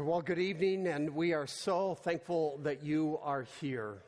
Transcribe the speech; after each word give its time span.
Well, 0.00 0.22
good 0.22 0.38
evening, 0.38 0.86
and 0.86 1.10
we 1.10 1.32
are 1.32 1.48
so 1.48 1.96
thankful 1.96 2.60
that 2.62 2.84
you 2.84 3.18
are 3.20 3.48
here. 3.60 4.04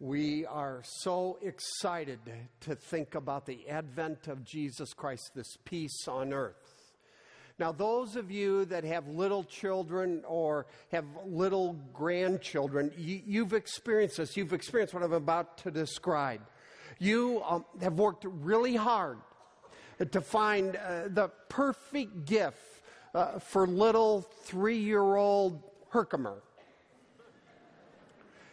We 0.00 0.44
are 0.46 0.82
so 0.84 1.38
excited 1.40 2.18
to 2.62 2.74
think 2.74 3.14
about 3.14 3.46
the 3.46 3.68
advent 3.68 4.26
of 4.26 4.42
Jesus 4.42 4.92
Christ, 4.92 5.30
this 5.36 5.56
peace 5.64 6.08
on 6.08 6.32
earth. 6.32 6.96
Now, 7.56 7.70
those 7.70 8.16
of 8.16 8.32
you 8.32 8.64
that 8.64 8.82
have 8.82 9.06
little 9.06 9.44
children 9.44 10.24
or 10.26 10.66
have 10.90 11.04
little 11.24 11.74
grandchildren, 11.92 12.90
you, 12.98 13.44
have 13.44 13.52
experienced 13.52 14.16
this. 14.16 14.36
You've 14.36 14.52
experienced 14.52 14.92
what 14.92 15.04
I'm 15.04 15.12
about 15.12 15.56
to 15.58 15.70
describe. 15.70 16.40
You 16.98 17.44
um, 17.48 17.64
have 17.80 17.94
worked 17.94 18.24
really 18.24 18.74
hard 18.74 19.18
to 20.10 20.20
find 20.20 20.74
uh, 20.74 21.02
the 21.06 21.28
perfect 21.48 22.24
gift 22.24 22.71
uh, 23.14 23.38
for 23.38 23.66
little 23.66 24.22
three 24.44 24.78
year 24.78 25.16
old 25.16 25.62
Herkimer. 25.90 26.42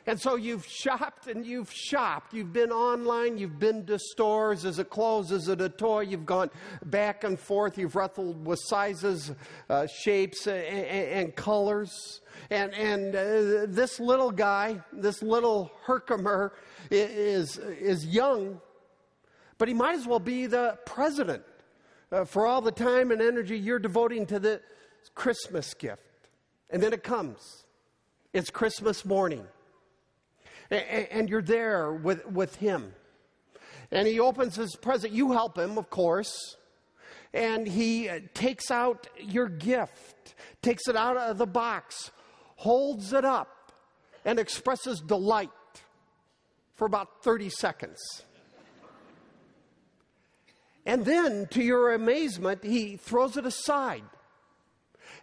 And 0.09 0.19
so 0.19 0.37
you've 0.37 0.65
shopped 0.65 1.27
and 1.27 1.45
you've 1.45 1.71
shopped. 1.71 2.33
You've 2.33 2.51
been 2.51 2.71
online, 2.71 3.37
you've 3.37 3.59
been 3.59 3.85
to 3.85 3.99
stores. 3.99 4.65
Is 4.65 4.79
it 4.79 4.89
clothes? 4.89 5.31
Is 5.31 5.47
it 5.49 5.61
a 5.61 5.69
toy? 5.69 5.99
You've 6.01 6.25
gone 6.25 6.49
back 6.85 7.23
and 7.23 7.39
forth. 7.39 7.77
You've 7.77 7.95
wrestled 7.95 8.43
with 8.43 8.59
sizes, 8.59 9.31
uh, 9.69 9.85
shapes, 9.85 10.47
and, 10.47 10.57
and, 10.57 11.35
colors. 11.35 12.21
And, 12.49 12.73
and 12.73 13.15
uh, 13.15 13.67
this 13.67 13.99
little 13.99 14.31
guy, 14.31 14.81
this 14.91 15.21
little 15.21 15.71
Herkimer, 15.83 16.53
is, 16.89 17.57
is 17.57 18.03
young, 18.07 18.59
but 19.59 19.67
he 19.67 19.75
might 19.75 19.93
as 19.93 20.07
well 20.07 20.19
be 20.19 20.47
the 20.47 20.79
president 20.87 21.43
uh, 22.11 22.25
for 22.25 22.45
all 22.45 22.61
the 22.61 22.71
time 22.71 23.11
and 23.11 23.21
energy 23.21 23.57
you're 23.57 23.79
devoting 23.79 24.25
to 24.27 24.39
the 24.39 24.61
Christmas 25.15 25.73
gift. 25.73 26.01
And 26.69 26.81
then 26.81 26.93
it 26.93 27.03
comes. 27.03 27.65
It's 28.33 28.49
Christmas 28.49 29.05
morning. 29.05 29.45
And 30.69 31.29
you're 31.29 31.41
there 31.41 31.91
with, 31.91 32.25
with 32.27 32.55
him. 32.57 32.93
And 33.91 34.07
he 34.07 34.19
opens 34.19 34.55
his 34.55 34.75
present. 34.75 35.13
You 35.13 35.31
help 35.31 35.57
him, 35.57 35.79
of 35.79 35.89
course. 35.89 36.57
And 37.33 37.67
he 37.67 38.07
uh, 38.07 38.19
takes 38.33 38.69
out 38.69 39.07
your 39.19 39.47
gift, 39.47 40.35
takes 40.61 40.87
it 40.87 40.95
out 40.95 41.17
of 41.17 41.37
the 41.37 41.47
box, 41.47 42.11
holds 42.55 43.13
it 43.13 43.25
up, 43.25 43.71
and 44.25 44.39
expresses 44.39 44.99
delight 44.99 45.49
for 46.75 46.85
about 46.85 47.23
30 47.23 47.49
seconds. 47.49 47.99
And 50.85 51.05
then, 51.05 51.47
to 51.51 51.61
your 51.61 51.93
amazement, 51.93 52.63
he 52.63 52.97
throws 52.97 53.37
it 53.37 53.45
aside. 53.45 54.03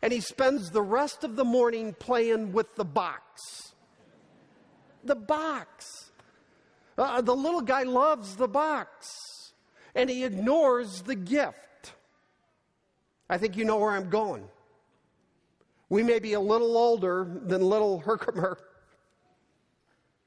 And 0.02 0.12
he 0.12 0.20
spends 0.20 0.70
the 0.70 0.82
rest 0.82 1.24
of 1.24 1.36
the 1.36 1.44
morning 1.44 1.94
playing 1.98 2.52
with 2.52 2.74
the 2.76 2.84
box. 2.84 3.72
The 5.04 5.14
box. 5.14 6.10
Uh, 6.98 7.20
the 7.20 7.34
little 7.34 7.62
guy 7.62 7.82
loves 7.84 8.36
the 8.36 8.48
box. 8.48 9.10
And 9.94 10.10
he 10.10 10.24
ignores 10.24 11.02
the 11.02 11.14
gift. 11.14 11.94
I 13.28 13.38
think 13.38 13.56
you 13.56 13.64
know 13.64 13.78
where 13.78 13.92
I'm 13.92 14.10
going. 14.10 14.48
We 15.88 16.02
may 16.02 16.18
be 16.18 16.34
a 16.34 16.40
little 16.40 16.76
older 16.76 17.26
than 17.42 17.62
little 17.62 17.98
Herkimer, 18.06 18.58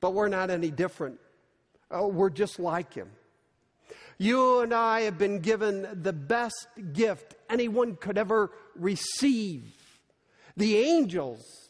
but 0.02 0.14
we're 0.14 0.30
not 0.30 0.50
any 0.50 0.72
different. 0.72 1.20
Uh, 1.92 2.08
we're 2.08 2.30
just 2.30 2.60
like 2.60 2.94
him. 2.94 3.10
You 4.22 4.60
and 4.60 4.74
I 4.74 5.02
have 5.02 5.18
been 5.18 5.40
given 5.40 5.88
the 6.04 6.12
best 6.12 6.68
gift 6.92 7.36
anyone 7.50 7.96
could 7.96 8.18
ever 8.18 8.52
receive. 8.76 9.64
The 10.58 10.78
angels 10.78 11.70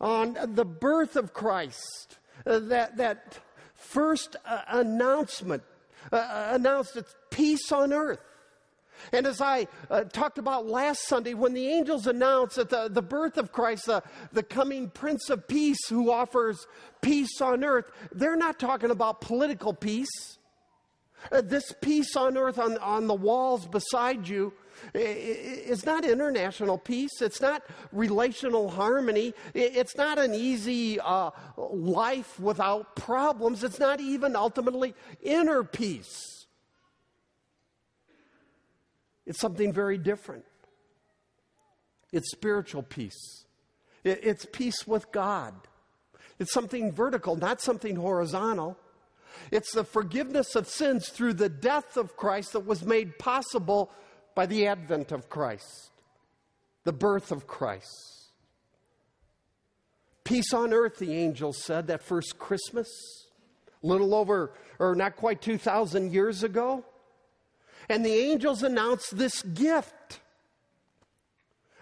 on 0.00 0.38
the 0.54 0.64
birth 0.64 1.16
of 1.16 1.34
Christ, 1.34 2.18
uh, 2.46 2.60
that, 2.60 2.98
that 2.98 3.40
first 3.74 4.36
uh, 4.46 4.60
announcement 4.68 5.64
uh, 6.12 6.16
uh 6.16 6.48
announced 6.52 6.96
its 6.96 7.16
peace 7.30 7.72
on 7.72 7.92
earth. 7.92 8.20
And 9.12 9.26
as 9.26 9.40
I 9.40 9.66
uh, 9.90 10.04
talked 10.04 10.38
about 10.38 10.66
last 10.66 11.08
Sunday, 11.08 11.34
when 11.34 11.52
the 11.52 11.66
angels 11.66 12.06
announced 12.06 12.56
that 12.56 12.70
the, 12.70 12.88
the 12.88 13.02
birth 13.02 13.38
of 13.38 13.50
Christ, 13.50 13.88
uh, 13.88 14.02
the 14.32 14.44
coming 14.44 14.88
Prince 14.88 15.30
of 15.30 15.48
Peace 15.48 15.88
who 15.88 16.12
offers 16.12 16.64
peace 17.00 17.40
on 17.40 17.64
earth, 17.64 17.90
they're 18.12 18.36
not 18.36 18.60
talking 18.60 18.92
about 18.92 19.20
political 19.20 19.74
peace. 19.74 20.37
Uh, 21.30 21.40
this 21.40 21.72
peace 21.80 22.16
on 22.16 22.36
earth 22.36 22.58
on, 22.58 22.78
on 22.78 23.06
the 23.06 23.14
walls 23.14 23.66
beside 23.66 24.28
you 24.28 24.52
is 24.94 25.84
not 25.84 26.04
international 26.04 26.78
peace. 26.78 27.20
It's 27.20 27.40
not 27.40 27.62
relational 27.92 28.70
harmony. 28.70 29.34
It's 29.54 29.96
not 29.96 30.18
an 30.18 30.34
easy 30.34 31.00
uh, 31.00 31.30
life 31.56 32.38
without 32.38 32.94
problems. 32.96 33.64
It's 33.64 33.80
not 33.80 34.00
even 34.00 34.36
ultimately 34.36 34.94
inner 35.22 35.64
peace. 35.64 36.46
It's 39.26 39.40
something 39.40 39.72
very 39.72 39.98
different. 39.98 40.44
It's 42.12 42.30
spiritual 42.30 42.82
peace, 42.82 43.44
it's 44.02 44.46
peace 44.50 44.86
with 44.86 45.12
God. 45.12 45.54
It's 46.38 46.52
something 46.52 46.92
vertical, 46.92 47.34
not 47.36 47.60
something 47.60 47.96
horizontal. 47.96 48.78
It's 49.50 49.72
the 49.72 49.84
forgiveness 49.84 50.54
of 50.54 50.68
sins 50.68 51.08
through 51.08 51.34
the 51.34 51.48
death 51.48 51.96
of 51.96 52.16
Christ 52.16 52.52
that 52.52 52.66
was 52.66 52.84
made 52.84 53.18
possible 53.18 53.90
by 54.34 54.46
the 54.46 54.66
advent 54.66 55.12
of 55.12 55.28
Christ, 55.28 55.90
the 56.84 56.92
birth 56.92 57.32
of 57.32 57.46
Christ. 57.46 58.30
Peace 60.24 60.52
on 60.52 60.74
earth, 60.74 60.98
the 60.98 61.14
angels 61.14 61.62
said 61.64 61.86
that 61.86 62.02
first 62.02 62.38
Christmas, 62.38 62.88
a 63.82 63.86
little 63.86 64.14
over, 64.14 64.52
or 64.78 64.94
not 64.94 65.16
quite 65.16 65.40
2,000 65.40 66.12
years 66.12 66.42
ago. 66.42 66.84
And 67.88 68.04
the 68.04 68.12
angels 68.12 68.62
announced 68.62 69.16
this 69.16 69.42
gift. 69.42 70.20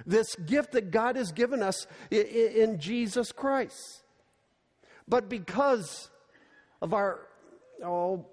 This 0.06 0.36
gift 0.36 0.72
that 0.72 0.92
God 0.92 1.16
has 1.16 1.32
given 1.32 1.62
us 1.62 1.88
in 2.10 2.78
Jesus 2.78 3.32
Christ. 3.32 4.04
But 5.08 5.28
because 5.28 6.10
of 6.80 6.94
our 6.94 7.25
oh, 7.84 8.26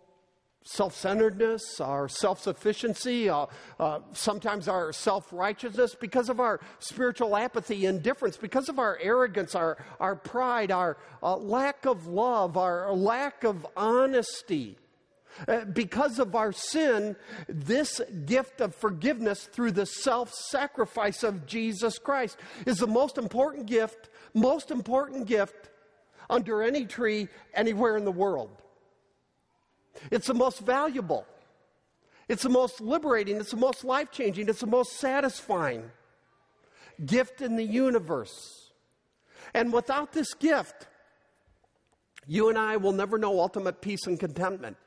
self 0.63 0.95
centeredness, 0.95 1.79
our 1.79 2.07
self 2.07 2.41
sufficiency, 2.41 3.29
uh, 3.29 3.45
uh, 3.79 3.99
sometimes 4.13 4.67
our 4.67 4.91
self 4.93 5.31
righteousness, 5.31 5.95
because 5.99 6.29
of 6.29 6.39
our 6.39 6.59
spiritual 6.79 7.35
apathy, 7.35 7.85
indifference, 7.85 8.37
because 8.37 8.69
of 8.69 8.79
our 8.79 8.97
arrogance, 9.01 9.55
our, 9.55 9.77
our 9.99 10.15
pride, 10.15 10.71
our 10.71 10.97
uh, 11.21 11.35
lack 11.35 11.85
of 11.85 12.07
love, 12.07 12.57
our 12.57 12.91
lack 12.93 13.43
of 13.43 13.65
honesty. 13.75 14.77
Uh, 15.47 15.65
because 15.65 16.19
of 16.19 16.35
our 16.35 16.51
sin, 16.51 17.15
this 17.47 17.99
gift 18.25 18.61
of 18.61 18.75
forgiveness 18.75 19.45
through 19.51 19.71
the 19.71 19.85
self 19.85 20.31
sacrifice 20.31 21.23
of 21.23 21.47
Jesus 21.47 21.97
Christ 21.97 22.37
is 22.67 22.77
the 22.77 22.87
most 22.87 23.17
important 23.17 23.65
gift, 23.65 24.09
most 24.35 24.69
important 24.69 25.25
gift 25.25 25.71
under 26.29 26.61
any 26.61 26.85
tree 26.85 27.29
anywhere 27.55 27.97
in 27.97 28.05
the 28.05 28.11
world. 28.11 28.62
It's 30.11 30.27
the 30.27 30.33
most 30.33 30.59
valuable. 30.59 31.25
It's 32.27 32.43
the 32.43 32.49
most 32.49 32.81
liberating. 32.81 33.37
It's 33.37 33.51
the 33.51 33.57
most 33.57 33.83
life 33.83 34.11
changing. 34.11 34.49
It's 34.49 34.61
the 34.61 34.67
most 34.67 34.93
satisfying 34.93 35.91
gift 37.05 37.41
in 37.41 37.55
the 37.55 37.63
universe. 37.63 38.71
And 39.53 39.73
without 39.73 40.13
this 40.13 40.33
gift, 40.33 40.87
you 42.27 42.49
and 42.49 42.57
I 42.57 42.77
will 42.77 42.91
never 42.91 43.17
know 43.17 43.39
ultimate 43.39 43.81
peace 43.81 44.07
and 44.07 44.19
contentment. 44.19 44.77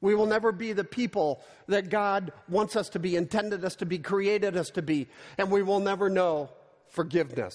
We 0.00 0.14
will 0.14 0.26
never 0.26 0.52
be 0.52 0.74
the 0.74 0.84
people 0.84 1.42
that 1.66 1.88
God 1.88 2.32
wants 2.48 2.76
us 2.76 2.90
to 2.90 2.98
be, 2.98 3.16
intended 3.16 3.64
us 3.64 3.74
to 3.76 3.86
be, 3.86 3.98
created 3.98 4.54
us 4.56 4.68
to 4.70 4.82
be, 4.82 5.08
and 5.38 5.50
we 5.50 5.62
will 5.62 5.80
never 5.80 6.10
know 6.10 6.50
forgiveness. 6.88 7.54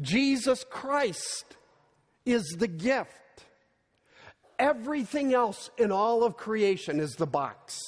Jesus 0.00 0.64
Christ 0.70 1.56
is 2.24 2.44
the 2.58 2.68
gift. 2.68 3.10
Everything 4.58 5.34
else 5.34 5.70
in 5.78 5.90
all 5.90 6.22
of 6.22 6.36
creation 6.36 7.00
is 7.00 7.14
the 7.16 7.26
box. 7.26 7.78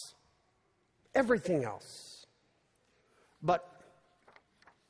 Everything 1.14 1.64
else. 1.64 2.26
But, 3.42 3.68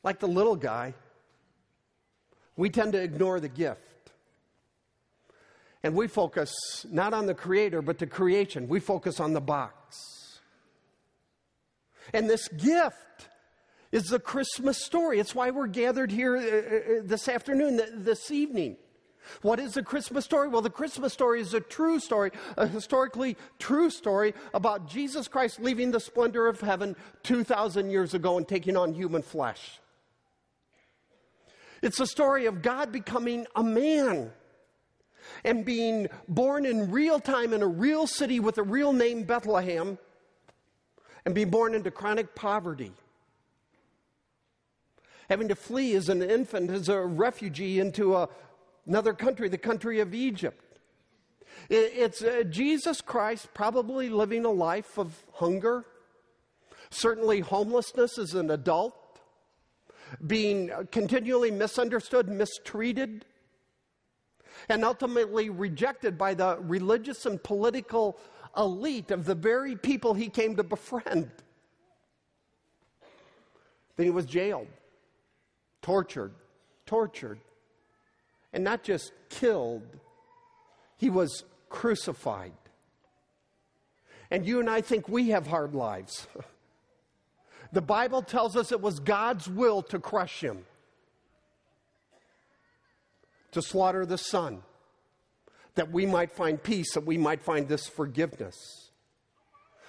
like 0.03 0.19
the 0.19 0.29
little 0.29 0.57
guy, 0.57 0.95
we 2.57 2.71
tend 2.71 2.93
to 2.93 3.03
ignore 3.03 3.41
the 3.41 3.49
gift. 3.49 3.81
And 5.83 5.95
we 5.95 6.09
focus 6.09 6.51
not 6.91 7.15
on 7.15 7.27
the 7.27 7.35
creator, 7.35 7.83
but 7.83 7.99
the 7.99 8.07
creation. 8.07 8.67
We 8.67 8.81
focus 8.81 9.21
on 9.21 9.35
the 9.35 9.41
box. 9.41 10.41
And 12.13 12.29
this 12.29 12.49
gift 12.49 13.29
is 13.93 14.05
the 14.05 14.19
Christmas 14.19 14.85
story. 14.85 15.21
It's 15.21 15.35
why 15.35 15.51
we're 15.51 15.67
gathered 15.67 16.11
here 16.11 16.37
uh, 16.37 16.41
uh, 16.41 17.03
this 17.05 17.29
afternoon, 17.29 17.81
this 17.95 18.31
evening. 18.31 18.77
What 19.43 19.59
is 19.59 19.75
the 19.75 19.83
Christmas 19.83 20.25
story? 20.25 20.49
Well, 20.49 20.63
the 20.63 20.71
Christmas 20.71 21.13
story 21.13 21.41
is 21.41 21.55
a 21.55 21.61
true 21.61 22.01
story, 22.01 22.31
a 22.57 22.67
historically 22.67 23.37
true 23.59 23.91
story 23.91 24.35
about 24.55 24.89
Jesus 24.89 25.29
Christ 25.29 25.61
leaving 25.61 25.91
the 25.91 26.01
splendor 26.01 26.47
of 26.47 26.61
heaven 26.61 26.97
2,000 27.23 27.91
years 27.91 28.15
ago 28.15 28.37
and 28.37 28.47
taking 28.47 28.77
on 28.77 28.95
human 28.95 29.23
flesh. 29.23 29.81
It's 31.83 32.01
a 32.01 32.07
story 32.07 32.47
of 32.47 32.63
God 32.63 32.93
becoming 32.93 33.47
a 33.55 33.63
man 33.63 34.33
and 35.45 35.65
being 35.65 36.09
born 36.29 36.67
in 36.67 36.91
real 36.91 37.21
time 37.21 37.53
in 37.53 37.63
a 37.63 37.67
real 37.67 38.07
city 38.07 38.41
with 38.41 38.59
a 38.59 38.63
real 38.63 38.93
name, 38.93 39.25
Bethlehem, 39.25 39.99
and 41.25 41.35
being 41.35 41.51
born 41.51 41.75
into 41.75 41.91
chronic 41.91 42.35
poverty. 42.35 42.93
Having 45.29 45.49
to 45.49 45.57
flee 45.57 45.95
as 45.95 46.09
an 46.09 46.23
infant, 46.23 46.71
as 46.71 46.89
a 46.89 47.01
refugee, 47.01 47.81
into 47.81 48.15
a, 48.15 48.29
another 48.87 49.13
country, 49.13 49.49
the 49.49 49.59
country 49.59 50.01
of 50.01 50.15
Egypt. 50.15 50.79
It's 51.69 52.23
uh, 52.23 52.45
Jesus 52.49 53.01
Christ 53.01 53.49
probably 53.55 54.09
living 54.09 54.45
a 54.45 54.51
life 54.51 54.99
of 54.99 55.25
hunger, 55.35 55.85
certainly 56.91 57.41
homelessness 57.41 58.19
as 58.19 58.35
an 58.35 58.51
adult, 58.51 58.95
being 60.27 60.71
continually 60.93 61.51
misunderstood, 61.51 62.29
mistreated, 62.29 63.25
and 64.69 64.85
ultimately 64.85 65.51
rejected 65.51 66.17
by 66.17 66.35
the 66.35 66.59
religious 66.61 67.27
and 67.27 67.43
political 67.43 68.19
elite 68.57 69.11
of 69.11 69.25
the 69.25 69.35
very 69.35 69.77
people 69.77 70.15
he 70.15 70.29
came 70.29 70.57
to 70.57 70.63
befriend. 70.63 71.31
Then 73.97 74.07
he 74.07 74.11
was 74.11 74.27
jailed, 74.27 74.69
tortured, 75.83 76.33
tortured, 76.85 77.41
and 78.57 78.65
not 78.65 78.83
just 78.83 79.13
killed, 79.29 79.83
he 80.97 81.11
was 81.11 81.45
crucified. 81.69 82.55
And 84.31 84.47
you 84.47 84.61
and 84.61 84.71
I 84.71 84.81
think 84.81 85.11
we 85.11 85.29
have 85.29 85.47
hard 85.47 85.75
lives. 85.75 86.27
The 87.73 87.83
Bible 87.83 88.23
tells 88.23 88.57
us 88.57 88.71
it 88.71 88.81
was 88.81 89.01
God's 89.01 89.49
will 89.49 89.83
to 89.83 89.99
crush 89.99 90.41
him, 90.41 90.65
to 93.51 93.61
slaughter 93.61 94.07
the 94.07 94.17
Son, 94.17 94.63
that 95.75 95.91
we 95.91 96.07
might 96.07 96.31
find 96.31 96.63
peace, 96.63 96.95
that 96.95 97.05
we 97.05 97.19
might 97.19 97.43
find 97.43 97.67
this 97.67 97.89
forgiveness. 97.89 98.55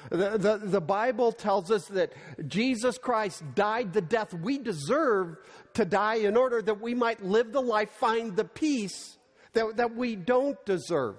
The, 0.10 0.38
the, 0.38 0.58
the, 0.64 0.82
Bible 0.82 1.32
tells 1.32 1.72
us 1.72 1.86
that 1.88 2.14
Jesus 2.48 2.98
Christ 2.98 3.44
died 3.56 3.94
the 3.94 4.02
death 4.02 4.34
we 4.34 4.58
deserve 4.58 5.38
to 5.74 5.86
die 5.86 6.16
in 6.16 6.38
order 6.38 6.62
that 6.62 6.80
we 6.80 6.94
might 6.94 7.24
live 7.24 7.52
the 7.52 7.62
life, 7.62 7.90
find 7.92 8.36
the 8.36 8.46
peace 8.46 9.18
that, 9.54 9.78
that 9.78 9.96
we 9.96 10.16
don't 10.16 10.64
deserve. 10.66 11.16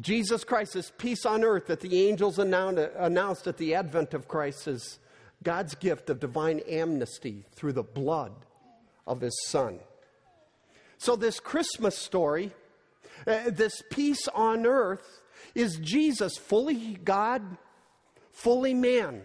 Jesus 0.00 0.42
Christ's 0.42 0.90
peace 0.96 1.26
on 1.26 1.44
earth 1.44 1.66
that 1.66 1.80
the 1.80 2.08
angels 2.08 2.38
announced 2.38 3.46
at 3.46 3.58
the 3.58 3.74
advent 3.74 4.14
of 4.14 4.26
Christ 4.26 4.66
is 4.66 4.98
God's 5.42 5.74
gift 5.74 6.08
of 6.08 6.18
divine 6.18 6.60
amnesty 6.60 7.44
through 7.54 7.74
the 7.74 7.82
blood 7.82 8.32
of 9.06 9.20
his 9.20 9.38
Son. 9.48 9.80
So, 10.98 11.16
this 11.16 11.40
Christmas 11.40 11.98
story, 11.98 12.52
uh, 13.26 13.50
this 13.50 13.82
peace 13.90 14.28
on 14.28 14.66
earth, 14.66 15.21
is 15.54 15.76
Jesus 15.76 16.36
fully 16.36 16.98
God, 17.04 17.42
fully 18.30 18.74
man, 18.74 19.22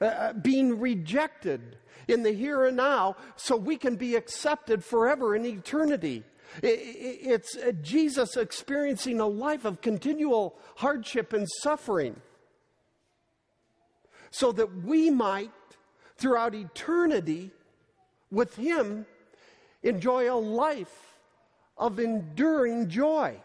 uh, 0.00 0.04
uh 0.04 0.32
being 0.32 0.78
rejected 0.78 1.76
in 2.08 2.22
the 2.22 2.32
here 2.32 2.64
and 2.66 2.76
now 2.76 3.16
so 3.36 3.56
we 3.56 3.76
can 3.76 3.96
be 3.96 4.16
accepted 4.16 4.84
forever 4.84 5.34
in 5.36 5.44
eternity. 5.44 6.24
It's 6.62 7.56
uh, 7.56 7.72
Jesus 7.80 8.36
experiencing 8.36 9.20
a 9.20 9.26
life 9.26 9.64
of 9.64 9.80
continual 9.80 10.58
hardship 10.76 11.32
and 11.32 11.48
suffering 11.62 12.20
so 14.30 14.52
that 14.52 14.84
we 14.84 15.10
might, 15.10 15.50
throughout 16.16 16.54
eternity, 16.54 17.50
with 18.30 18.56
Him, 18.56 19.06
enjoy 19.82 20.32
a 20.32 20.36
life 20.36 21.18
of 21.76 21.98
enduring 21.98 22.88
joy. 22.88 23.40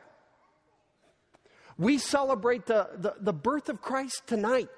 We 1.78 1.98
celebrate 1.98 2.66
the, 2.66 2.90
the, 2.98 3.16
the, 3.20 3.34
birth 3.34 3.70
of 3.70 3.82
Christ 3.82 4.24
tonight 4.26 4.70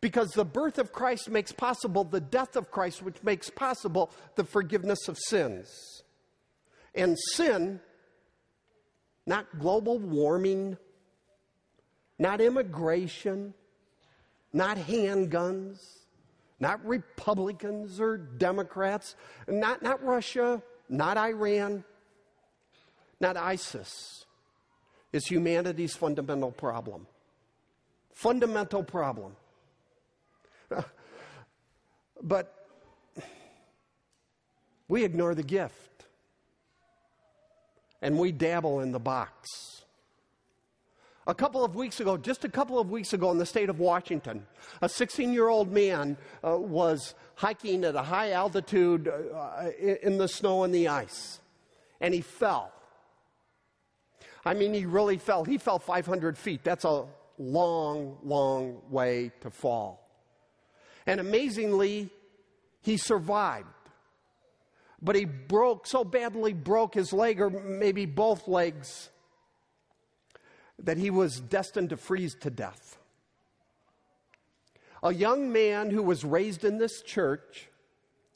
because 0.00 0.30
the 0.30 0.44
birth 0.44 0.78
of 0.78 0.92
Christ 0.92 1.28
makes 1.28 1.52
possible 1.52 2.04
the 2.04 2.20
death 2.20 2.56
of 2.56 2.70
Christ, 2.70 3.02
which 3.02 3.22
makes 3.22 3.50
possible 3.50 4.10
the 4.36 4.44
forgiveness 4.44 5.06
of 5.06 5.18
sins. 5.18 6.02
And 6.94 7.18
sin, 7.34 7.80
not 9.26 9.58
global 9.58 9.98
warming, 9.98 10.78
not 12.18 12.40
immigration, 12.40 13.54
not 14.52 14.78
handguns, 14.78 15.78
not 16.58 16.84
Republicans 16.84 18.00
or 18.00 18.16
Democrats, 18.16 19.16
not, 19.46 19.82
not 19.82 20.02
Russia, 20.02 20.62
not 20.88 21.16
Iran, 21.16 21.84
not 23.20 23.36
ISIS, 23.36 24.24
is 25.12 25.26
humanity's 25.26 25.94
fundamental 25.94 26.52
problem. 26.52 27.06
Fundamental 28.14 28.82
problem. 28.82 29.34
but 32.22 32.66
we 34.88 35.04
ignore 35.04 35.34
the 35.34 35.42
gift 35.42 36.04
and 38.02 38.18
we 38.18 38.32
dabble 38.32 38.80
in 38.80 38.92
the 38.92 39.00
box. 39.00 39.48
A 41.26 41.34
couple 41.34 41.64
of 41.64 41.74
weeks 41.74 42.00
ago, 42.00 42.16
just 42.16 42.44
a 42.44 42.48
couple 42.48 42.78
of 42.78 42.90
weeks 42.90 43.12
ago 43.12 43.30
in 43.30 43.38
the 43.38 43.46
state 43.46 43.68
of 43.68 43.78
Washington, 43.78 44.46
a 44.80 44.88
16 44.88 45.32
year 45.32 45.48
old 45.48 45.70
man 45.70 46.16
uh, 46.44 46.56
was 46.56 47.14
hiking 47.36 47.84
at 47.84 47.94
a 47.94 48.02
high 48.02 48.32
altitude 48.32 49.08
uh, 49.08 49.66
in 50.02 50.18
the 50.18 50.28
snow 50.28 50.64
and 50.64 50.74
the 50.74 50.88
ice, 50.88 51.40
and 52.00 52.14
he 52.14 52.20
fell. 52.20 52.72
I 54.44 54.54
mean, 54.54 54.72
he 54.74 54.86
really 54.86 55.18
fell. 55.18 55.44
He 55.44 55.58
fell 55.58 55.78
500 55.78 56.38
feet. 56.38 56.64
That's 56.64 56.84
a 56.84 57.06
long, 57.38 58.18
long 58.22 58.80
way 58.90 59.32
to 59.40 59.50
fall. 59.50 60.08
And 61.06 61.20
amazingly, 61.20 62.10
he 62.82 62.96
survived 62.96 63.66
but 65.02 65.16
he 65.16 65.24
broke, 65.24 65.86
so 65.86 66.04
badly 66.04 66.52
broke 66.52 66.94
his 66.94 67.12
leg, 67.12 67.40
or 67.40 67.50
maybe 67.50 68.04
both 68.06 68.46
legs, 68.46 69.10
that 70.78 70.98
he 70.98 71.10
was 71.10 71.40
destined 71.40 71.90
to 71.90 71.96
freeze 71.96 72.34
to 72.40 72.50
death. 72.50 72.98
A 75.02 75.14
young 75.14 75.50
man 75.50 75.90
who 75.90 76.02
was 76.02 76.24
raised 76.24 76.64
in 76.64 76.78
this 76.78 77.02
church, 77.02 77.68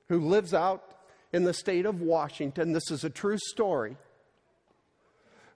who 0.08 0.20
lives 0.20 0.54
out 0.54 0.82
in 1.32 1.44
the 1.44 1.52
state 1.52 1.84
of 1.84 2.00
Washington, 2.00 2.72
this 2.72 2.90
is 2.90 3.04
a 3.04 3.10
true 3.10 3.38
story 3.38 3.96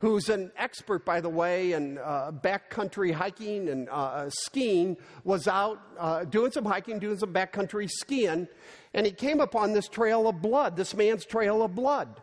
who's 0.00 0.28
an 0.28 0.52
expert, 0.56 1.04
by 1.04 1.20
the 1.20 1.28
way, 1.28 1.72
in 1.72 1.98
uh, 1.98 2.30
backcountry 2.32 3.12
hiking 3.12 3.68
and 3.68 3.88
uh, 3.88 4.30
skiing, 4.30 4.96
was 5.24 5.48
out 5.48 5.80
uh, 5.98 6.24
doing 6.24 6.52
some 6.52 6.64
hiking, 6.64 6.98
doing 6.98 7.18
some 7.18 7.32
backcountry 7.32 7.88
skiing, 7.90 8.46
and 8.94 9.06
he 9.06 9.12
came 9.12 9.40
upon 9.40 9.72
this 9.72 9.88
trail 9.88 10.28
of 10.28 10.40
blood, 10.40 10.76
this 10.76 10.94
man's 10.94 11.24
trail 11.24 11.62
of 11.62 11.74
blood. 11.74 12.20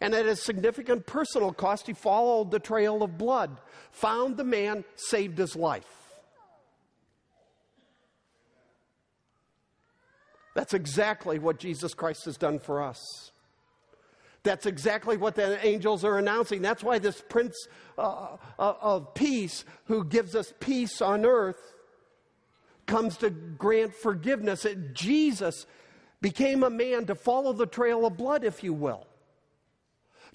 And 0.00 0.14
at 0.14 0.26
a 0.26 0.34
significant 0.34 1.06
personal 1.06 1.52
cost, 1.52 1.86
he 1.86 1.92
followed 1.92 2.50
the 2.50 2.58
trail 2.58 3.02
of 3.02 3.18
blood, 3.18 3.60
found 3.92 4.36
the 4.36 4.44
man, 4.44 4.84
saved 4.96 5.38
his 5.38 5.54
life. 5.54 5.86
That's 10.54 10.74
exactly 10.74 11.38
what 11.38 11.58
Jesus 11.58 11.94
Christ 11.94 12.26
has 12.26 12.36
done 12.36 12.58
for 12.58 12.82
us. 12.82 13.31
That's 14.44 14.66
exactly 14.66 15.16
what 15.16 15.36
the 15.36 15.64
angels 15.64 16.04
are 16.04 16.18
announcing. 16.18 16.62
That's 16.62 16.82
why 16.82 16.98
this 16.98 17.22
Prince 17.28 17.68
uh, 17.96 18.36
uh, 18.58 18.74
of 18.80 19.14
Peace, 19.14 19.64
who 19.84 20.04
gives 20.04 20.34
us 20.34 20.52
peace 20.58 21.00
on 21.00 21.24
earth, 21.24 21.74
comes 22.86 23.16
to 23.18 23.30
grant 23.30 23.94
forgiveness. 23.94 24.64
It, 24.64 24.94
Jesus 24.94 25.66
became 26.20 26.64
a 26.64 26.70
man 26.70 27.06
to 27.06 27.14
follow 27.14 27.52
the 27.52 27.66
trail 27.66 28.04
of 28.04 28.16
blood, 28.16 28.42
if 28.42 28.64
you 28.64 28.72
will, 28.72 29.06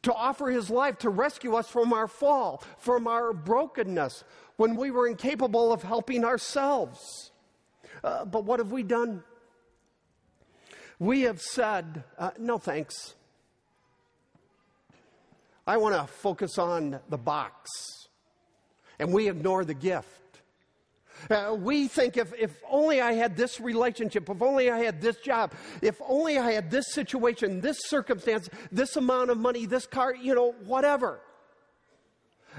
to 0.04 0.14
offer 0.14 0.48
his 0.48 0.70
life 0.70 0.98
to 1.00 1.10
rescue 1.10 1.56
us 1.56 1.68
from 1.68 1.92
our 1.92 2.08
fall, 2.08 2.64
from 2.78 3.08
our 3.08 3.34
brokenness, 3.34 4.24
when 4.56 4.76
we 4.76 4.90
were 4.90 5.08
incapable 5.08 5.74
of 5.74 5.84
helping 5.84 6.24
ourselves. 6.24 7.32
Uh, 8.04 8.24
but 8.24 8.46
what 8.46 8.60
have 8.60 8.72
we 8.72 8.84
done? 8.84 9.24
We 10.98 11.22
have 11.22 11.42
said, 11.42 12.04
uh, 12.18 12.32
no 12.40 12.58
thanks. 12.58 13.16
I 15.68 15.76
want 15.76 15.96
to 15.96 16.08
focus 16.08 16.58
on 16.58 16.98
the 17.10 17.18
box, 17.18 17.70
and 19.00 19.12
we 19.12 19.28
ignore 19.28 19.66
the 19.66 19.74
gift. 19.74 20.08
Uh, 21.30 21.58
we 21.60 21.90
think 21.90 22.16
if, 22.16 22.34
if 22.40 22.62
only 22.70 23.02
I 23.02 23.14
had 23.14 23.36
this 23.36 23.60
relationship, 23.60 24.30
if 24.30 24.42
only 24.42 24.72
I 24.72 24.80
had 24.80 25.02
this 25.02 25.18
job, 25.18 25.52
if 25.82 26.00
only 26.08 26.38
I 26.38 26.52
had 26.52 26.72
this 26.72 26.94
situation, 26.94 27.60
this 27.60 27.78
circumstance, 27.88 28.50
this 28.72 28.96
amount 28.96 29.30
of 29.30 29.38
money, 29.38 29.66
this 29.66 29.86
car, 29.86 30.16
you 30.16 30.34
know, 30.34 30.54
whatever, 30.66 31.20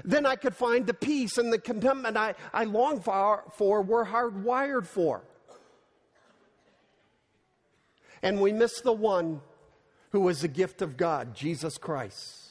then 0.05 0.25
I 0.25 0.35
could 0.35 0.55
find 0.55 0.85
the 0.85 0.93
peace 0.93 1.37
and 1.37 1.51
the 1.51 1.57
contentment 1.57 2.15
I, 2.15 2.35
I 2.53 2.65
long 2.65 3.01
for, 3.01 3.43
for, 3.55 3.81
we're 3.81 4.05
hardwired 4.05 4.85
for. 4.85 5.23
And 8.21 8.39
we 8.39 8.51
miss 8.51 8.81
the 8.81 8.93
one 8.93 9.41
who 10.11 10.19
was 10.19 10.41
the 10.41 10.47
gift 10.47 10.81
of 10.81 10.97
God, 10.97 11.33
Jesus 11.33 11.77
Christ. 11.77 12.48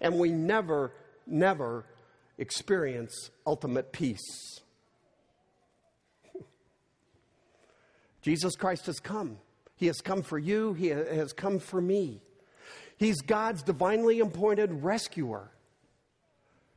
And 0.00 0.18
we 0.18 0.30
never, 0.30 0.92
never 1.26 1.84
experience 2.38 3.30
ultimate 3.46 3.92
peace. 3.92 4.60
Jesus 8.22 8.56
Christ 8.56 8.86
has 8.86 9.00
come. 9.00 9.38
He 9.76 9.86
has 9.86 10.00
come 10.00 10.22
for 10.22 10.38
you, 10.38 10.72
He 10.74 10.88
has 10.88 11.32
come 11.32 11.58
for 11.58 11.80
me. 11.80 12.22
He's 12.98 13.20
God's 13.20 13.62
divinely 13.62 14.20
appointed 14.20 14.82
rescuer. 14.82 15.50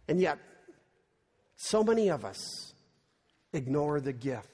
And 0.08 0.20
yet, 0.20 0.38
so 1.56 1.84
many 1.84 2.10
of 2.10 2.26
us 2.26 2.74
ignore 3.54 4.02
the 4.02 4.14
gift. 4.14 4.48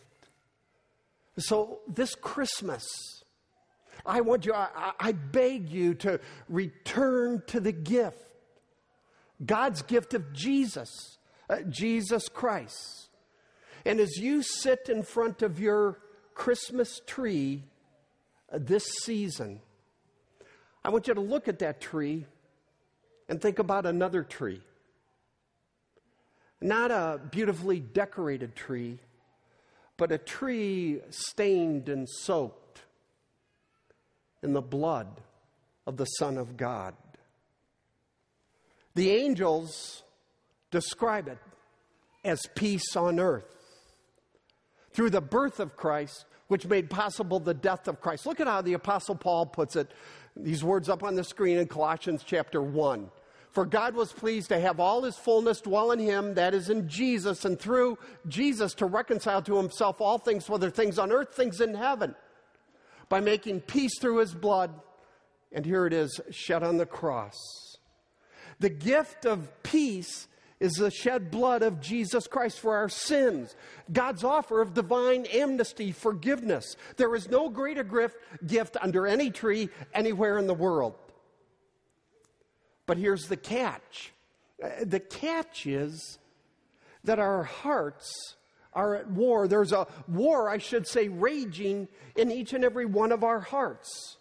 So, 1.38 1.80
this 1.88 2.14
Christmas, 2.16 2.86
I 4.06 4.22
want 4.22 4.46
you, 4.46 4.54
I, 4.54 4.92
I, 5.00 5.12
beg 5.12 5.70
you 5.70 5.96
to 5.96 6.20
return 6.48 7.44
to 7.48 7.60
the 7.60 7.72
gift 7.72 8.25
God's 9.44 9.82
gift 9.82 10.14
of 10.14 10.32
Jesus, 10.34 11.18
uh, 11.50 11.62
Jesus 11.70 12.30
Christ. 12.30 13.10
And 13.86 14.00
as 14.00 14.18
you 14.18 14.42
sit 14.42 14.90
in 14.90 15.04
front 15.04 15.42
of 15.42 15.60
your 15.60 16.00
Christmas 16.34 17.02
tree 17.06 17.64
uh, 18.52 18.60
this 18.62 18.86
season, 19.04 19.62
I 20.84 20.90
want 20.90 21.08
you 21.08 21.14
to 21.14 21.22
look 21.22 21.48
at 21.48 21.60
that 21.60 21.82
tree 21.82 22.26
and 23.28 23.42
think 23.42 23.60
about 23.60 23.86
another 23.86 24.24
tree. 24.24 24.62
Not 26.62 26.92
a 26.92 27.20
beautifully 27.32 27.80
decorated 27.80 28.56
tree, 28.56 29.00
but 29.98 30.12
a 30.12 30.18
tree 30.18 31.02
stained 31.10 31.90
and 31.90 32.08
soaked 32.10 32.84
in 34.42 34.54
the 34.54 34.62
blood 34.62 35.22
of 35.88 35.98
the 35.98 36.06
Son 36.06 36.38
of 36.38 36.58
God. 36.58 36.94
The 38.96 39.12
angels 39.12 40.04
describe 40.72 41.28
it 41.28 41.38
as 42.24 42.42
peace 42.56 42.96
on 42.96 43.20
earth. 43.20 43.46
Through 44.94 45.12
the 45.12 45.22
birth 45.22 45.60
of 45.60 45.76
Christ, 45.76 46.26
which 46.48 46.66
made 46.66 46.90
possible 46.90 47.40
the 47.40 47.54
death 47.54 47.88
of 47.88 48.02
Christ. 48.02 48.26
Look 48.26 48.40
at 48.40 48.48
how 48.48 48.62
the 48.62 48.74
Apostle 48.74 49.16
Paul 49.16 49.46
puts 49.46 49.76
it, 49.76 49.92
these 50.36 50.64
words 50.64 50.90
up 50.90 51.04
on 51.04 51.16
the 51.16 51.24
screen 51.24 51.58
in 51.58 51.68
Colossians 51.68 52.24
chapter 52.26 52.62
1. 52.62 53.10
For 53.52 53.66
God 53.66 53.96
was 53.96 54.12
pleased 54.12 54.50
to 54.50 54.60
have 54.60 54.80
all 54.80 55.04
his 55.04 55.16
fullness 55.18 55.62
dwell 55.62 55.92
in 55.92 56.00
him, 56.00 56.34
that 56.34 56.54
is 56.54 56.70
in 56.70 56.90
Jesus, 56.90 57.46
and 57.46 57.58
through 57.58 57.98
Jesus 58.28 58.74
to 58.76 58.86
reconcile 58.86 59.42
to 59.44 59.58
himself 59.58 60.02
all 60.02 60.18
things, 60.18 60.50
whether 60.50 60.70
things 60.70 61.00
on 61.00 61.12
earth, 61.12 61.34
things 61.34 61.62
in 61.62 61.74
heaven, 61.74 62.16
by 63.08 63.22
making 63.22 63.62
peace 63.62 63.98
through 64.00 64.18
his 64.18 64.34
blood. 64.34 64.72
And 65.54 65.66
here 65.66 65.86
it 65.86 65.94
is, 65.94 66.20
shed 66.32 66.64
on 66.64 66.78
the 66.78 66.86
cross. 66.86 67.75
The 68.60 68.70
gift 68.70 69.26
of 69.26 69.64
peace 69.64 70.28
is 70.60 70.74
the 70.74 70.92
shed 70.92 71.30
blood 71.32 71.62
of 71.62 71.82
Jesus 71.82 72.28
Christ 72.28 72.60
for 72.60 72.76
our 72.76 72.90
sins. 72.90 73.56
God's 73.92 74.24
offer 74.24 74.62
of 74.62 74.74
divine 74.74 75.26
amnesty, 75.26 75.92
forgiveness. 75.92 76.76
There 76.98 77.14
is 77.16 77.30
no 77.30 77.50
greater 77.50 77.84
gift, 77.84 78.16
gift 78.46 78.78
under 78.82 79.06
any 79.06 79.30
tree 79.30 79.70
anywhere 79.94 80.38
in 80.38 80.48
the 80.48 80.54
world. 80.54 80.96
But 82.86 82.98
here's 82.98 83.28
the 83.28 83.38
catch 83.38 84.14
uh, 84.64 84.70
the 84.86 85.00
catch 85.02 85.66
is 85.66 86.18
that 87.04 87.20
our 87.20 87.44
hearts 87.44 88.36
are 88.74 88.96
at 88.96 89.10
war. 89.10 89.48
There's 89.48 89.72
a 89.72 89.88
war, 90.08 90.50
I 90.50 90.58
should 90.58 90.88
say, 90.88 91.10
raging 91.10 91.88
in 92.16 92.32
each 92.32 92.54
and 92.54 92.64
every 92.64 92.86
one 92.86 93.12
of 93.12 93.24
our 93.24 93.40
hearts. 93.40 94.18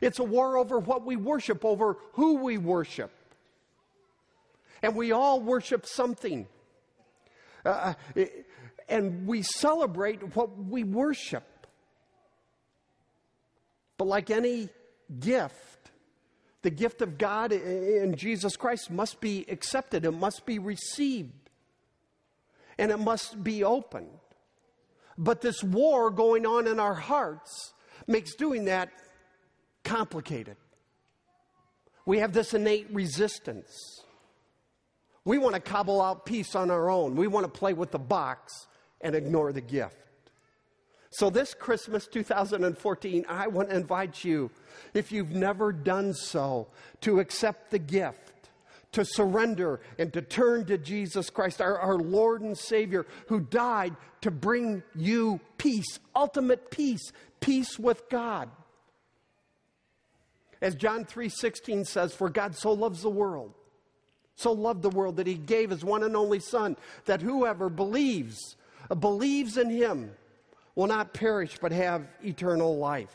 It's 0.00 0.18
a 0.18 0.24
war 0.24 0.56
over 0.56 0.78
what 0.78 1.04
we 1.04 1.16
worship, 1.16 1.64
over 1.64 1.96
who 2.12 2.36
we 2.36 2.58
worship. 2.58 3.10
And 4.82 4.94
we 4.94 5.12
all 5.12 5.40
worship 5.40 5.86
something. 5.86 6.46
Uh, 7.64 7.94
uh 8.16 8.24
and 8.88 9.26
we 9.26 9.42
celebrate 9.42 10.34
what 10.34 10.56
we 10.58 10.82
worship. 10.82 11.44
But 13.96 14.06
like 14.06 14.30
any 14.30 14.68
gift, 15.20 15.90
the 16.62 16.70
gift 16.70 17.00
of 17.00 17.16
God 17.16 17.52
in 17.52 18.16
Jesus 18.16 18.56
Christ 18.56 18.90
must 18.90 19.20
be 19.20 19.46
accepted, 19.48 20.04
it 20.04 20.10
must 20.10 20.44
be 20.44 20.58
received, 20.58 21.50
and 22.78 22.90
it 22.90 22.98
must 22.98 23.42
be 23.44 23.62
opened. 23.62 24.18
But 25.16 25.40
this 25.40 25.62
war 25.62 26.10
going 26.10 26.46
on 26.46 26.66
in 26.66 26.80
our 26.80 26.94
hearts 26.94 27.74
makes 28.06 28.34
doing 28.34 28.64
that 28.64 28.90
complicated. 29.84 30.56
We 32.06 32.18
have 32.18 32.32
this 32.32 32.54
innate 32.54 32.92
resistance. 32.92 34.02
We 35.24 35.38
want 35.38 35.54
to 35.54 35.60
cobble 35.60 36.00
out 36.00 36.24
peace 36.24 36.54
on 36.54 36.70
our 36.70 36.90
own. 36.90 37.14
We 37.14 37.26
want 37.26 37.44
to 37.44 37.58
play 37.58 37.72
with 37.72 37.90
the 37.90 37.98
box 37.98 38.66
and 39.00 39.14
ignore 39.14 39.52
the 39.52 39.60
gift. 39.60 39.96
So, 41.10 41.28
this 41.28 41.54
Christmas 41.54 42.06
2014, 42.06 43.26
I 43.28 43.48
want 43.48 43.70
to 43.70 43.76
invite 43.76 44.24
you, 44.24 44.50
if 44.94 45.10
you've 45.10 45.32
never 45.32 45.72
done 45.72 46.14
so, 46.14 46.68
to 47.00 47.18
accept 47.18 47.72
the 47.72 47.80
gift, 47.80 48.48
to 48.92 49.04
surrender, 49.04 49.80
and 49.98 50.12
to 50.12 50.22
turn 50.22 50.66
to 50.66 50.78
Jesus 50.78 51.28
Christ, 51.28 51.60
our, 51.60 51.76
our 51.78 51.96
Lord 51.96 52.42
and 52.42 52.56
Savior, 52.56 53.06
who 53.26 53.40
died 53.40 53.96
to 54.20 54.30
bring 54.30 54.84
you 54.94 55.40
peace, 55.58 55.98
ultimate 56.14 56.70
peace, 56.70 57.12
peace 57.40 57.76
with 57.76 58.08
God. 58.08 58.48
As 60.62 60.76
John 60.76 61.04
3:16 61.04 61.86
says, 61.86 62.14
for 62.14 62.30
God 62.30 62.54
so 62.54 62.72
loves 62.72 63.02
the 63.02 63.10
world 63.10 63.54
so 64.40 64.52
loved 64.52 64.82
the 64.82 64.90
world 64.90 65.16
that 65.16 65.26
he 65.26 65.34
gave 65.34 65.70
his 65.70 65.84
one 65.84 66.02
and 66.02 66.16
only 66.16 66.40
Son, 66.40 66.76
that 67.04 67.20
whoever 67.20 67.68
believes, 67.68 68.56
believes 68.98 69.56
in 69.56 69.70
him, 69.70 70.10
will 70.74 70.86
not 70.86 71.12
perish 71.12 71.58
but 71.60 71.72
have 71.72 72.06
eternal 72.24 72.78
life. 72.78 73.14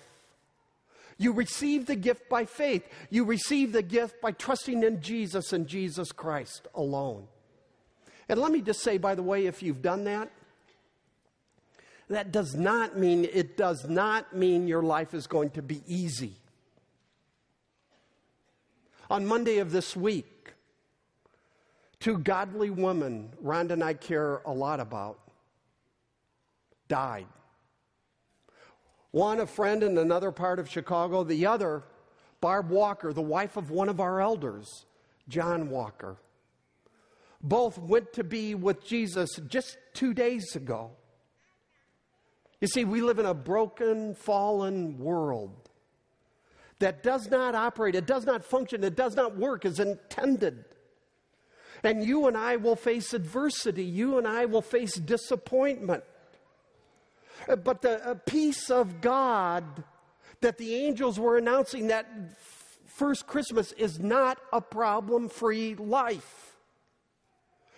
You 1.17 1.32
receive 1.32 1.86
the 1.86 1.96
gift 1.96 2.27
by 2.29 2.46
faith. 2.46 2.86
You 3.10 3.24
receive 3.24 3.72
the 3.72 3.82
gift 3.82 4.22
by 4.22 4.32
trusting 4.32 4.84
in 4.84 5.01
Jesus 5.01 5.53
and 5.53 5.65
Jesus 5.65 6.12
Christ 6.12 6.67
alone. 6.75 7.27
And 8.27 8.39
let 8.39 8.51
me 8.51 8.62
just 8.62 8.82
say, 8.82 8.98
by 8.98 9.15
the 9.15 9.24
way, 9.24 9.46
if 9.46 9.63
you've 9.63 9.82
done 9.82 10.03
that, 10.05 10.29
that 12.10 12.32
does 12.32 12.53
not 12.53 12.98
mean, 12.98 13.25
it 13.32 13.58
does 13.58 13.88
not 13.88 14.36
mean 14.36 14.67
your 14.67 14.84
life 14.84 15.13
is 15.13 15.25
going 15.25 15.51
to 15.51 15.62
be 15.62 15.82
easy. 15.88 16.34
On 19.10 19.25
Monday 19.25 19.60
of 19.60 19.72
this 19.72 19.96
week, 19.96 20.25
Two 22.00 22.18
godly 22.18 22.70
women, 22.70 23.30
Rhonda 23.44 23.72
and 23.72 23.84
I 23.84 23.94
care 23.94 24.42
a 24.46 24.52
lot 24.52 24.80
about, 24.80 25.20
died. 26.88 27.28
One, 29.12 29.40
a 29.40 29.48
friend 29.48 29.82
in 29.82 29.98
another 29.98 30.32
part 30.32 30.60
of 30.60 30.70
Chicago. 30.70 31.24
The 31.24 31.46
other, 31.46 31.84
Barb 32.42 32.70
Walker, 32.70 33.14
the 33.14 33.22
wife 33.22 33.56
of 33.56 33.72
one 33.72 33.88
of 33.88 34.02
our 34.02 34.20
elders, 34.20 34.86
John 35.30 35.70
Walker. 35.70 36.18
Both 37.42 37.78
went 37.78 38.12
to 38.14 38.24
be 38.24 38.56
with 38.56 38.86
Jesus 38.86 39.30
just 39.48 39.78
two 39.94 40.14
days 40.14 40.56
ago. 40.56 40.92
You 42.60 42.68
see, 42.68 42.84
we 42.84 43.02
live 43.02 43.20
in 43.20 43.25
a 43.25 43.34
broken, 43.34 44.16
fallen 44.16 44.98
world 44.98 45.70
that 46.80 47.04
does 47.04 47.30
not 47.30 47.56
operate, 47.56 47.96
it 47.96 48.06
does 48.06 48.25
not 48.25 48.44
function, 48.44 48.84
it 48.84 48.96
does 48.96 49.16
not 49.16 49.38
work 49.38 49.66
as 49.66 49.80
intended. 49.80 50.66
And 51.86 52.04
you 52.04 52.27
and 52.27 52.36
I 52.36 52.56
will 52.56 52.75
face 52.75 53.13
adversity. 53.13 53.84
You 53.84 54.18
and 54.18 54.27
I 54.27 54.46
will 54.46 54.63
face 54.63 54.96
disappointment. 54.96 56.04
Uh, 57.48 57.56
but 57.56 57.84
the 57.84 58.20
peace 58.25 58.72
of 58.72 59.01
God 59.01 59.84
that 60.42 60.58
the 60.58 60.75
angels 60.75 61.20
were 61.20 61.38
announcing 61.38 61.88
that 61.88 62.08
first 62.88 63.27
Christmas 63.27 63.72
is 63.74 64.00
not 64.00 64.39
a 64.51 64.62
problem 64.62 65.30
free 65.30 65.75
life. 65.75 66.58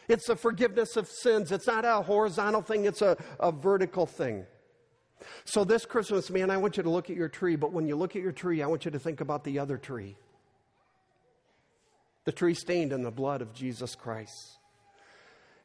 It's 0.08 0.30
a 0.30 0.38
forgiveness 0.38 0.96
of 0.96 1.10
sins. 1.10 1.52
It's 1.52 1.68
not 1.68 1.84
a 1.84 2.02
horizontal 2.02 2.62
thing, 2.62 2.86
it's 2.86 3.02
a, 3.02 3.18
a 3.40 3.52
vertical 3.52 4.06
thing. 4.06 4.46
So, 5.44 5.66
this 5.66 5.86
Christmas, 5.86 6.30
man, 6.30 6.50
I 6.50 6.58
want 6.58 6.78
you 6.78 6.84
to 6.84 6.90
look 6.90 7.10
at 7.10 7.16
your 7.16 7.28
tree, 7.28 7.56
but 7.56 7.74
when 7.74 7.88
you 7.88 7.96
look 7.96 8.16
at 8.16 8.22
your 8.22 8.32
tree, 8.32 8.62
I 8.62 8.68
want 8.68 8.86
you 8.86 8.92
to 8.92 9.00
think 9.00 9.20
about 9.20 9.44
the 9.44 9.60
other 9.60 9.78
tree 9.78 10.16
the 12.28 12.34
tree 12.34 12.54
stained 12.54 12.92
in 12.92 13.04
the 13.04 13.10
blood 13.10 13.42
of 13.42 13.54
Jesus 13.54 13.96
Christ. 13.96 14.58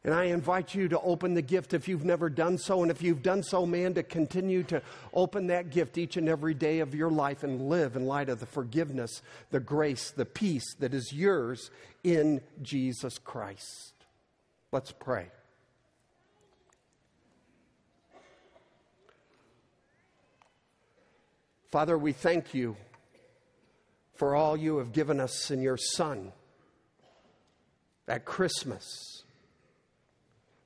And 0.04 0.14
I 0.14 0.26
invite 0.26 0.76
you 0.76 0.86
to 0.90 1.00
open 1.00 1.34
the 1.34 1.42
gift 1.42 1.74
if 1.74 1.88
you've 1.88 2.04
never 2.04 2.30
done 2.30 2.56
so. 2.56 2.82
And 2.82 2.90
if 2.92 3.02
you've 3.02 3.20
done 3.20 3.42
so, 3.42 3.66
man, 3.66 3.94
to 3.94 4.04
continue 4.04 4.62
to 4.64 4.80
open 5.12 5.48
that 5.48 5.70
gift 5.70 5.98
each 5.98 6.16
and 6.16 6.28
every 6.28 6.54
day 6.54 6.78
of 6.78 6.94
your 6.94 7.10
life 7.10 7.42
and 7.42 7.68
live 7.68 7.96
in 7.96 8.06
light 8.06 8.28
of 8.28 8.38
the 8.38 8.46
forgiveness, 8.46 9.22
the 9.50 9.58
grace, 9.58 10.12
the 10.12 10.24
peace 10.24 10.76
that 10.78 10.94
is 10.94 11.12
yours 11.12 11.72
in 12.04 12.40
Jesus 12.62 13.18
Christ. 13.18 13.94
Let's 14.70 14.92
pray. 14.92 15.26
Father, 21.72 21.98
we 21.98 22.12
thank 22.12 22.54
you 22.54 22.76
for 24.14 24.36
all 24.36 24.56
you 24.56 24.76
have 24.76 24.92
given 24.92 25.18
us 25.18 25.50
in 25.50 25.60
your 25.60 25.76
Son 25.76 26.30
at 28.08 28.24
Christmas. 28.24 29.22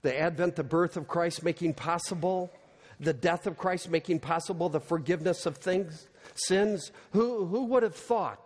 The 0.02 0.18
advent, 0.18 0.56
the 0.56 0.64
birth 0.64 0.96
of 0.96 1.08
Christ 1.08 1.42
making 1.42 1.74
possible, 1.74 2.52
the 3.00 3.12
death 3.12 3.46
of 3.46 3.56
Christ 3.56 3.90
making 3.90 4.20
possible 4.20 4.68
the 4.68 4.80
forgiveness 4.80 5.46
of 5.46 5.56
things, 5.56 6.08
sins. 6.34 6.92
Who, 7.12 7.46
who 7.46 7.64
would 7.66 7.82
have 7.82 7.96
thought 7.96 8.40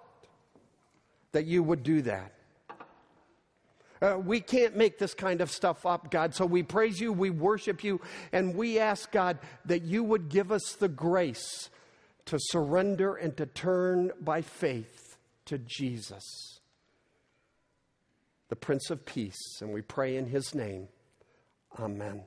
that 1.33 1.47
you 1.47 1.63
would 1.63 1.83
do 1.83 2.03
that? 2.03 2.33
Uh, 4.03 4.17
we 4.19 4.41
can't 4.41 4.77
make 4.77 4.99
this 4.99 5.13
kind 5.13 5.43
of 5.43 5.51
stuff 5.51 5.85
up, 5.85 6.11
God. 6.11 6.35
So 6.35 6.47
we 6.47 6.63
praise 6.63 6.99
you, 6.99 7.13
we 7.13 7.29
worship 7.29 7.85
you, 7.85 8.01
and 8.33 8.55
we 8.55 8.79
ask, 8.79 9.13
God, 9.13 9.39
that 9.67 9.83
you 9.83 10.03
would 10.03 10.31
give 10.31 10.51
us 10.51 10.77
the 10.79 10.89
grace 10.89 11.69
to 12.27 12.39
surrender 12.39 13.15
and 13.15 13.37
to 13.37 13.45
turn 13.45 14.13
by 14.21 14.41
faith 14.41 15.17
to 15.47 15.59
Jesus, 15.59 16.60
the 18.51 18.57
Prince 18.57 18.91
of 18.91 19.07
Peace. 19.07 19.61
And 19.63 19.73
we 19.73 19.81
pray 19.81 20.17
in 20.17 20.27
his 20.27 20.55
name. 20.55 20.89
Amen. 21.79 22.25